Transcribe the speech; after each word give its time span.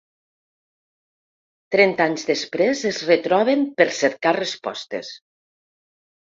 Trenta 1.75 2.07
anys 2.13 2.25
després 2.31 2.83
es 2.93 3.03
retroben 3.11 3.63
per 3.79 3.89
cercar 4.01 4.35
respostes. 4.41 5.15